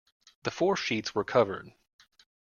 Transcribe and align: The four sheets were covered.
The 0.41 0.49
four 0.49 0.75
sheets 0.77 1.13
were 1.13 1.23
covered. 1.23 1.73